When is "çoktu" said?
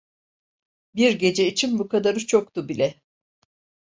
2.27-2.69